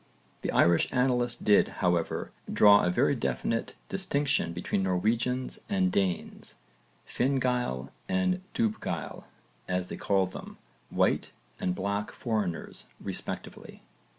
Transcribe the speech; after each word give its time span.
The 0.41 0.49
Irish 0.49 0.87
annalists 0.91 1.39
did, 1.39 1.67
however, 1.77 2.31
draw 2.51 2.83
a 2.83 2.89
very 2.89 3.13
definite 3.13 3.75
distinction 3.87 4.51
between 4.51 4.81
Norwegians 4.81 5.59
and 5.69 5.91
Danes 5.91 6.55
Finn 7.05 7.39
gaill 7.39 7.91
and 8.09 8.41
Dubh 8.55 8.79
gaill 8.79 9.25
as 9.67 9.89
they 9.89 9.97
called 9.97 10.31
them, 10.31 10.57
i.e. 10.91 10.95
White 10.97 11.33
and 11.59 11.75
Black 11.75 12.11
Foreigners 12.11 12.87
respectively. 12.99 13.83